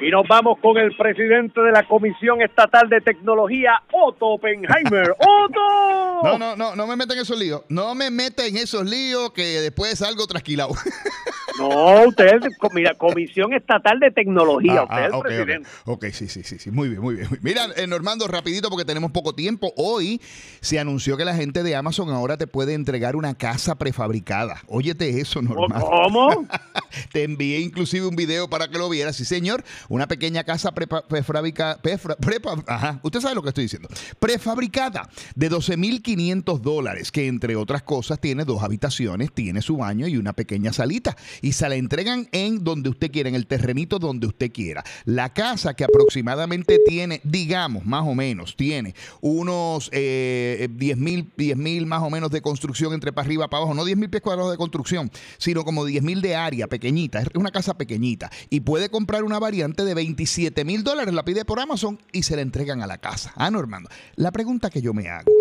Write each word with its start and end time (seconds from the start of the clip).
Y 0.00 0.10
nos 0.10 0.26
vamos 0.28 0.58
con 0.60 0.78
el 0.78 0.96
presidente 0.96 1.60
de 1.60 1.72
la 1.72 1.82
Comisión 1.82 2.40
Estatal 2.40 2.88
de 2.88 3.00
Tecnología, 3.00 3.82
Otto 3.92 4.26
Oppenheimer. 4.26 5.10
¡Otto! 5.18 6.22
No, 6.22 6.38
no, 6.38 6.56
no, 6.56 6.76
no 6.76 6.86
me 6.86 6.94
meten 6.96 7.16
en 7.16 7.22
esos 7.22 7.38
líos. 7.38 7.62
No 7.68 7.94
me 7.96 8.10
meten 8.10 8.46
en 8.46 8.58
esos 8.58 8.88
líos 8.88 9.32
que 9.32 9.42
después 9.60 9.98
salgo 9.98 10.26
trasquilado. 10.26 10.70
No, 11.58 12.04
usted, 12.06 12.38
mira, 12.72 12.94
Comisión 12.94 13.52
Estatal 13.52 13.98
de 13.98 14.12
Tecnología, 14.12 14.82
Ah, 14.82 14.84
usted 14.84 14.96
ah, 14.96 15.00
es 15.00 15.06
el 15.08 15.14
ok, 15.14 15.22
presidente. 15.24 15.68
ok. 15.86 16.04
Ok, 16.04 16.04
sí, 16.12 16.28
sí, 16.28 16.44
sí, 16.44 16.56
sí. 16.56 16.70
Muy 16.70 16.88
bien, 16.88 17.00
muy 17.00 17.16
bien. 17.16 17.28
Mira, 17.42 17.66
eh, 17.76 17.88
Normando, 17.88 18.28
rapidito 18.28 18.70
porque 18.70 18.84
tenemos 18.84 19.10
poco 19.10 19.34
tiempo. 19.34 19.72
Hoy 19.76 20.20
se 20.60 20.78
anunció 20.78 21.16
que 21.16 21.24
la 21.24 21.34
gente 21.34 21.64
de 21.64 21.74
Amazon 21.74 22.10
ahora 22.10 22.36
te 22.36 22.46
puede 22.46 22.74
entregar 22.74 23.16
una 23.16 23.34
casa 23.34 23.76
prefabricada. 23.76 24.62
Óyete 24.68 25.20
eso, 25.20 25.42
Normando. 25.42 25.84
¿Cómo? 25.84 26.46
Te 27.12 27.24
envié 27.24 27.60
inclusive 27.60 28.06
un 28.06 28.16
video 28.16 28.48
para 28.48 28.68
que 28.68 28.78
lo 28.78 28.88
vieras. 28.88 29.16
Sí, 29.16 29.24
señor. 29.24 29.64
Una 29.88 30.06
pequeña 30.08 30.44
casa 30.44 30.74
prepa- 30.74 31.04
prefabrica- 31.06 31.80
prefra- 31.82 32.16
prepa- 32.18 32.64
ajá, 32.66 33.00
usted 33.02 33.20
sabe 33.20 33.34
lo 33.34 33.42
que 33.42 33.48
estoy 33.48 33.64
diciendo. 33.64 33.88
Prefabricada 34.18 35.08
de 35.34 35.50
12.500 35.50 36.60
dólares, 36.60 37.10
que 37.10 37.26
entre 37.26 37.56
otras 37.56 37.82
cosas 37.82 38.20
tiene 38.20 38.44
dos 38.44 38.62
habitaciones, 38.62 39.32
tiene 39.32 39.62
su 39.62 39.76
baño 39.78 40.06
y 40.06 40.16
una 40.16 40.32
pequeña 40.32 40.72
salita. 40.72 41.16
Y 41.42 41.52
se 41.52 41.68
la 41.68 41.76
entregan 41.76 42.28
en 42.32 42.62
donde 42.64 42.90
usted 42.90 43.10
quiera, 43.10 43.28
en 43.28 43.34
el 43.34 43.46
terrenito 43.46 43.98
donde 43.98 44.26
usted 44.26 44.52
quiera. 44.52 44.84
La 45.04 45.32
casa 45.32 45.74
que 45.74 45.84
aproximadamente 45.84 46.78
tiene, 46.86 47.20
digamos, 47.24 47.84
más 47.84 48.04
o 48.06 48.14
menos, 48.14 48.54
tiene 48.56 48.94
unos 49.20 49.90
eh, 49.92 50.68
10 50.70 50.96
mil 50.98 51.30
10 51.36 51.56
mil 51.56 51.86
más 51.86 52.02
o 52.02 52.10
menos 52.10 52.30
de 52.30 52.40
construcción 52.42 52.92
entre 52.92 53.12
para 53.12 53.26
arriba, 53.26 53.48
para 53.48 53.62
abajo. 53.62 53.74
No 53.74 53.84
10 53.84 53.96
mil 53.96 54.10
pies 54.10 54.22
cuadrados 54.22 54.50
de 54.50 54.56
construcción, 54.58 55.10
sino 55.38 55.64
como 55.64 55.84
10 55.84 56.02
mil 56.02 56.20
de 56.22 56.36
área 56.36 56.66
pequeñita. 56.78 57.20
Es 57.20 57.28
una 57.34 57.50
casa 57.50 57.76
pequeñita. 57.76 58.30
Y 58.50 58.60
puede 58.60 58.88
comprar 58.88 59.24
una 59.24 59.38
variante 59.38 59.84
de 59.84 59.94
27 59.94 60.64
mil 60.64 60.84
dólares, 60.84 61.12
la 61.12 61.24
pide 61.24 61.44
por 61.44 61.58
Amazon 61.58 61.98
y 62.12 62.22
se 62.22 62.36
la 62.36 62.42
entregan 62.42 62.82
a 62.82 62.86
la 62.86 62.98
casa. 62.98 63.32
Ah, 63.36 63.50
Normando. 63.50 63.88
La 64.14 64.30
pregunta 64.30 64.70
que 64.70 64.80
yo 64.80 64.94
me 64.94 65.08
hago, 65.08 65.32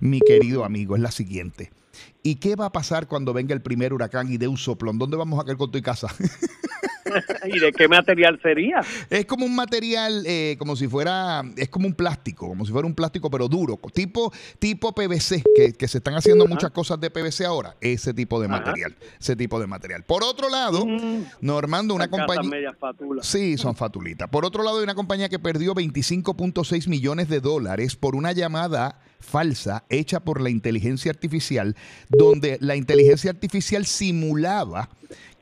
mi 0.00 0.20
querido 0.20 0.64
amigo, 0.64 0.94
es 0.94 1.02
la 1.02 1.10
siguiente. 1.10 1.72
¿Y 2.22 2.36
qué 2.36 2.56
va 2.56 2.66
a 2.66 2.72
pasar 2.72 3.08
cuando 3.08 3.32
venga 3.32 3.54
el 3.54 3.62
primer 3.62 3.92
huracán 3.92 4.30
y 4.30 4.36
dé 4.36 4.48
un 4.48 4.58
soplón? 4.58 4.98
¿Dónde 4.98 5.16
vamos 5.16 5.40
a 5.40 5.44
caer 5.44 5.56
con 5.56 5.70
tu 5.70 5.80
casa? 5.80 6.08
¿Y 7.44 7.58
de 7.58 7.72
qué 7.72 7.88
material 7.88 8.38
sería? 8.42 8.80
Es 9.10 9.26
como 9.26 9.44
un 9.46 9.54
material, 9.54 10.24
eh, 10.26 10.56
como 10.58 10.76
si 10.76 10.88
fuera, 10.88 11.42
es 11.56 11.68
como 11.68 11.86
un 11.86 11.94
plástico, 11.94 12.48
como 12.48 12.64
si 12.64 12.72
fuera 12.72 12.86
un 12.86 12.94
plástico 12.94 13.30
pero 13.30 13.48
duro, 13.48 13.78
tipo, 13.92 14.32
tipo 14.58 14.94
PVC, 14.94 15.42
que, 15.54 15.72
que 15.72 15.88
se 15.88 15.98
están 15.98 16.14
haciendo 16.14 16.46
muchas 16.46 16.70
cosas 16.70 17.00
de 17.00 17.10
PVC 17.10 17.44
ahora, 17.44 17.76
ese 17.80 18.14
tipo 18.14 18.40
de 18.40 18.46
Ajá. 18.46 18.58
material, 18.58 18.96
ese 19.20 19.36
tipo 19.36 19.58
de 19.60 19.66
material. 19.66 20.02
Por 20.04 20.22
otro 20.22 20.48
lado, 20.48 20.82
Mm, 20.84 21.24
Normando, 21.40 21.94
una 21.94 22.08
compañía... 22.08 22.74
Sí, 23.22 23.56
son 23.56 23.74
fatulitas. 23.74 24.28
Por 24.28 24.44
otro 24.44 24.62
lado, 24.62 24.78
hay 24.78 24.84
una 24.84 24.94
compañía 24.94 25.28
que 25.28 25.38
perdió 25.38 25.74
25.6 25.74 26.88
millones 26.88 27.28
de 27.28 27.40
dólares 27.40 27.96
por 27.96 28.14
una 28.14 28.32
llamada 28.32 29.00
falsa 29.22 29.84
hecha 29.88 30.20
por 30.20 30.40
la 30.40 30.50
inteligencia 30.50 31.10
artificial, 31.10 31.76
donde 32.08 32.58
la 32.60 32.76
inteligencia 32.76 33.30
artificial 33.30 33.86
simulaba 33.86 34.88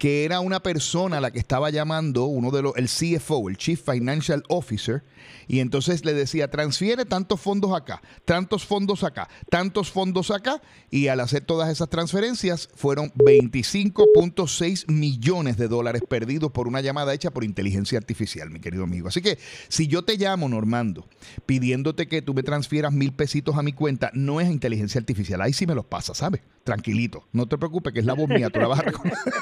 que 0.00 0.24
era 0.24 0.40
una 0.40 0.62
persona 0.62 1.20
la 1.20 1.30
que 1.30 1.38
estaba 1.38 1.68
llamando, 1.68 2.24
uno 2.24 2.50
de 2.50 2.62
los, 2.62 2.72
el 2.76 2.86
CFO, 2.88 3.50
el 3.50 3.58
Chief 3.58 3.78
Financial 3.78 4.42
Officer, 4.48 5.02
y 5.46 5.60
entonces 5.60 6.06
le 6.06 6.14
decía, 6.14 6.48
transfiere 6.48 7.04
tantos 7.04 7.38
fondos 7.38 7.74
acá, 7.74 8.00
tantos 8.24 8.64
fondos 8.64 9.04
acá, 9.04 9.28
tantos 9.50 9.90
fondos 9.90 10.30
acá, 10.30 10.62
y 10.90 11.08
al 11.08 11.20
hacer 11.20 11.44
todas 11.44 11.68
esas 11.68 11.90
transferencias 11.90 12.70
fueron 12.74 13.12
25.6 13.12 14.90
millones 14.90 15.58
de 15.58 15.68
dólares 15.68 16.02
perdidos 16.08 16.50
por 16.50 16.66
una 16.66 16.80
llamada 16.80 17.12
hecha 17.12 17.30
por 17.30 17.44
inteligencia 17.44 17.98
artificial, 17.98 18.48
mi 18.48 18.60
querido 18.60 18.84
amigo. 18.84 19.08
Así 19.08 19.20
que 19.20 19.38
si 19.68 19.86
yo 19.86 20.02
te 20.02 20.16
llamo, 20.16 20.48
Normando, 20.48 21.06
pidiéndote 21.44 22.08
que 22.08 22.22
tú 22.22 22.32
me 22.32 22.42
transfieras 22.42 22.94
mil 22.94 23.12
pesitos 23.12 23.56
a 23.56 23.62
mi 23.62 23.69
cuenta, 23.72 24.10
no 24.14 24.40
es 24.40 24.50
inteligencia 24.50 24.98
artificial, 24.98 25.40
ahí 25.40 25.52
sí 25.52 25.66
me 25.66 25.74
los 25.74 25.84
pasa, 25.84 26.14
¿sabes? 26.14 26.42
Tranquilito, 26.64 27.24
no 27.32 27.46
te 27.46 27.58
preocupes, 27.58 27.92
que 27.92 28.00
es 28.00 28.06
la 28.06 28.14
voz 28.14 28.28
mía, 28.28 28.50
tú 28.50 28.60
la 28.60 28.68
vas 28.68 28.80
a 28.80 28.82
reconocer. 28.82 29.32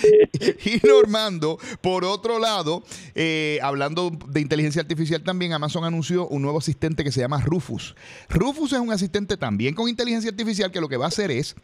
Y 0.64 0.86
Normando, 0.86 1.58
por 1.80 2.04
otro 2.04 2.38
lado, 2.38 2.84
eh, 3.14 3.58
hablando 3.62 4.10
de 4.28 4.40
inteligencia 4.40 4.80
artificial 4.80 5.22
también, 5.22 5.52
Amazon 5.52 5.84
anunció 5.84 6.28
un 6.28 6.42
nuevo 6.42 6.58
asistente 6.58 7.04
que 7.04 7.12
se 7.12 7.20
llama 7.20 7.40
Rufus. 7.40 7.94
Rufus 8.28 8.72
es 8.72 8.78
un 8.78 8.92
asistente 8.92 9.36
también 9.36 9.74
con 9.74 9.88
inteligencia 9.88 10.30
artificial 10.30 10.70
que 10.70 10.80
lo 10.80 10.88
que 10.88 10.96
va 10.96 11.06
a 11.06 11.08
hacer 11.08 11.30
es 11.30 11.56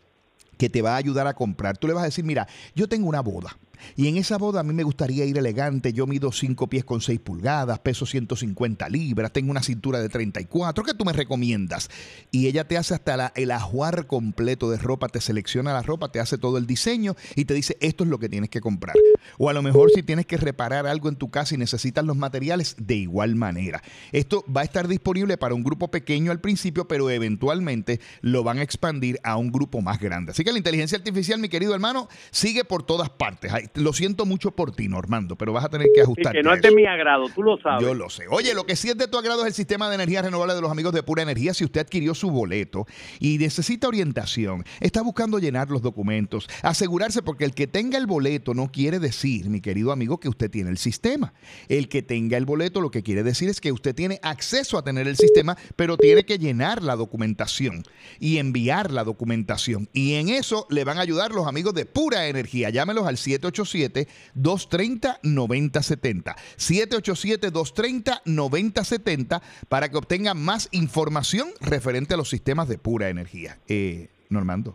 que 0.59 0.69
te 0.69 0.83
va 0.83 0.95
a 0.95 0.97
ayudar 0.97 1.27
a 1.27 1.35
comprar. 1.35 1.77
Tú 1.77 1.87
le 1.87 1.95
vas 1.95 2.03
a 2.03 2.07
decir, 2.07 2.25
mira, 2.25 2.47
yo 2.75 2.89
tengo 2.89 3.09
una 3.09 3.21
boda. 3.21 3.57
Y 3.97 4.09
en 4.09 4.17
esa 4.17 4.39
boda 4.39 4.61
a 4.61 4.63
mí 4.63 4.73
me 4.73 4.83
gustaría 4.83 5.25
ir 5.25 5.39
elegante. 5.39 5.93
Yo 5.93 6.07
mido 6.07 6.33
5 6.33 6.69
pies 6.69 6.85
con 6.85 7.01
6 7.01 7.21
pulgadas, 7.21 7.79
peso 7.81 8.07
150 8.07 8.89
libras, 8.89 9.33
tengo 9.33 9.51
una 9.51 9.63
cintura 9.63 10.01
de 10.01 10.09
34. 10.09 10.85
¿Qué 10.85 10.95
tú 10.95 11.05
me 11.05 11.13
recomiendas? 11.13 11.91
Y 12.31 12.47
ella 12.47 12.67
te 12.67 12.77
hace 12.77 12.95
hasta 12.95 13.33
el 13.37 13.51
ajuar 13.51 14.07
completo 14.07 14.71
de 14.71 14.79
ropa, 14.79 15.09
te 15.09 15.21
selecciona 15.21 15.73
la 15.73 15.83
ropa, 15.83 16.11
te 16.11 16.21
hace 16.21 16.39
todo 16.39 16.59
el 16.59 16.67
diseño 16.67 17.17
y 17.37 17.45
te 17.45 17.55
dice 17.55 17.77
esto 17.81 18.05
es 18.05 18.11
lo 18.11 18.19
que 18.19 18.29
tienes 18.29 18.51
que 18.51 18.61
comprar. 18.61 18.97
O 19.39 19.51
a 19.51 19.53
lo 19.53 19.63
mejor 19.63 19.91
si 19.95 20.03
tienes 20.03 20.27
que 20.27 20.37
reparar 20.37 20.87
algo 20.87 21.09
en 21.09 21.17
tu 21.17 21.31
casa 21.31 21.55
y 21.55 21.59
necesitas 21.59 22.05
los 22.05 22.17
materiales, 22.17 22.77
de 22.79 22.97
igual 22.97 23.37
manera. 23.37 23.83
Esto 24.13 24.45
va 24.55 24.63
a 24.63 24.65
estar 24.65 24.89
disponible 24.89 25.37
para 25.37 25.55
un 25.55 25.63
grupo 25.63 25.89
pequeño 25.89 26.33
al 26.33 26.41
principio, 26.41 26.89
pero 26.89 27.11
eventualmente 27.11 28.01
lo 28.21 28.43
van 28.43 28.59
a 28.59 28.63
expandir 28.63 29.19
a 29.23 29.37
un 29.37 29.51
grupo 29.53 29.81
más 29.81 30.01
grande. 30.01 30.33
Así 30.33 30.45
que 30.45 30.53
la 30.53 30.59
inteligencia 30.59 30.99
artificial, 30.99 31.39
mi 31.39 31.49
querido 31.49 31.75
hermano, 31.75 32.09
sigue 32.31 32.65
por 32.65 32.83
todas 32.83 33.11
partes. 33.11 33.53
Lo 33.75 33.93
siento 33.93 34.25
mucho 34.25 34.53
por 34.53 34.71
ti, 34.71 34.87
Normando, 34.87 35.37
pero 35.37 35.53
vas 35.53 35.65
a 35.65 35.69
tener 35.69 35.89
que 35.93 36.03
ajustarte. 36.03 36.39
que 36.39 36.45
no 36.45 36.55
es 36.55 36.63
de 36.63 36.69
eso. 36.69 36.77
mi 36.77 36.87
agrado, 36.87 37.29
tú 37.35 37.43
lo 37.43 37.59
sabes. 37.59 37.83
Yo 37.83 37.93
lo 37.93 38.09
sé. 38.09 38.25
Oye, 38.31 38.55
lo 38.55 38.65
que 38.65 38.77
sí 38.77 38.89
es 38.89 38.97
de 38.97 39.09
tu 39.09 39.19
agrado 39.19 39.41
es 39.43 39.49
el 39.49 39.55
sistema 39.55 39.89
de 39.89 39.97
energía 39.97 40.23
renovable 40.23 40.55
de 40.55 40.61
los 40.61 40.71
amigos 40.71 40.93
de 40.93 41.03
Pura 41.03 41.23
Energía. 41.23 41.55
Si 41.55 41.65
usted 41.65 41.81
adquirió 41.81 42.15
su 42.15 42.31
boleto 42.31 42.87
y 43.19 43.37
necesita 43.39 43.89
orientación, 43.89 44.65
está 44.81 45.03
buscando 45.03 45.41
llenar 45.41 45.71
los 45.71 45.83
documentos, 45.83 46.49
asegurarse 46.63 47.23
porque 47.23 47.45
el 47.45 47.53
que 47.53 47.67
tenga 47.67 47.99
el 47.99 48.07
boleto 48.07 48.55
no 48.55 48.71
quiere 48.71 49.01
decir, 49.01 49.49
mi 49.49 49.61
querido 49.61 49.91
amigo, 49.91 50.21
que 50.21 50.29
usted 50.29 50.51
tiene 50.51 50.71
el 50.71 50.79
sistema. 50.79 51.35
El 51.69 51.89
que 51.89 52.03
tenga 52.03 52.37
el 52.37 52.47
boleto 52.47 52.81
lo 52.81 52.93
que 52.93 53.03
quiere 53.03 53.25
decir 53.25 53.49
es 53.49 53.61
que 53.61 53.73
usted 53.73 53.95
tiene 53.95 54.21
acceso 54.23 54.79
a 54.79 54.85
tener 54.85 55.09
el 55.09 55.17
sistema, 55.17 55.57
pero 55.75 55.97
tiene 55.97 56.25
que 56.25 56.39
llenar 56.39 56.83
la 56.83 56.95
documentación 56.95 57.83
y 58.21 58.39
enviar 58.39 58.93
la 58.93 59.03
documentación. 59.03 59.89
Y 59.93 60.15
en 60.15 60.29
eso 60.29 60.67
le 60.71 60.85
van 60.85 60.99
a 60.99 61.01
ayudar 61.01 61.33
los 61.33 61.49
amigos 61.49 61.75
de 61.75 61.87
Pura 61.87 62.29
Energía. 62.29 62.71
Llámelos 62.71 63.07
al 63.07 63.19
787-230-9070. 63.55 66.35
787-230-9070 66.59 69.41
para 69.69 69.89
que 69.89 69.97
obtenga 69.97 70.35
más 70.35 70.69
información 70.73 71.49
referente 71.61 72.15
a 72.15 72.17
los 72.17 72.29
sistemas 72.31 72.69
de 72.69 72.79
Pura 72.79 73.09
Energía. 73.09 73.59
Eh, 73.69 74.09
Normando, 74.31 74.75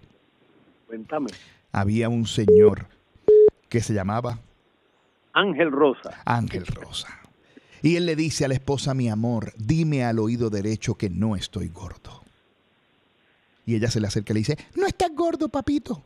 Cuéntame. 0.87 1.31
había 1.71 2.09
un 2.09 2.27
señor 2.27 2.87
que 3.67 3.81
se 3.81 3.93
llamaba 3.93 4.39
Ángel 5.33 5.71
Rosa. 5.71 6.21
Ángel 6.25 6.65
Rosa. 6.65 7.07
Y 7.81 7.95
él 7.95 8.05
le 8.05 8.15
dice 8.15 8.45
a 8.45 8.47
la 8.47 8.53
esposa, 8.55 8.93
mi 8.93 9.09
amor, 9.09 9.53
dime 9.57 10.03
al 10.03 10.19
oído 10.19 10.49
derecho 10.49 10.95
que 10.95 11.09
no 11.09 11.35
estoy 11.35 11.69
gordo. 11.69 12.23
Y 13.65 13.75
ella 13.75 13.89
se 13.89 13.99
le 14.01 14.07
acerca 14.07 14.33
y 14.33 14.35
le 14.35 14.39
dice, 14.39 14.57
no 14.75 14.85
estás 14.87 15.11
gordo, 15.15 15.49
papito. 15.49 16.03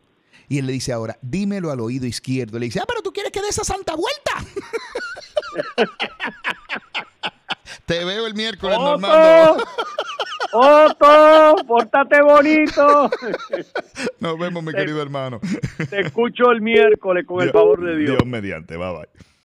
Y 0.48 0.58
él 0.58 0.66
le 0.66 0.72
dice 0.72 0.92
ahora, 0.92 1.18
dímelo 1.22 1.70
al 1.70 1.80
oído 1.80 2.06
izquierdo. 2.06 2.58
Le 2.58 2.66
dice, 2.66 2.80
ah, 2.80 2.84
pero 2.86 3.02
tú 3.02 3.12
quieres 3.12 3.32
que 3.32 3.40
dé 3.40 3.48
esa 3.48 3.64
santa 3.64 3.94
vuelta. 3.94 4.32
Te 7.86 8.04
veo 8.04 8.26
el 8.26 8.34
miércoles, 8.34 8.78
Normando. 8.78 9.62
¡Otto! 10.52 10.96
¡Otto! 11.56 11.64
¡Pórtate 11.66 12.22
bonito! 12.22 13.10
Nos 14.20 14.38
vemos, 14.38 14.62
mi 14.62 14.72
querido 14.72 15.02
hermano. 15.02 15.40
Te 15.90 16.00
escucho 16.00 16.50
el 16.50 16.60
miércoles 16.60 17.26
con 17.26 17.42
el 17.42 17.50
favor 17.50 17.84
de 17.84 17.96
Dios. 17.96 18.16
Dios 18.16 18.26
mediante, 18.26 18.76
bye 18.76 18.92
bye. 18.92 19.08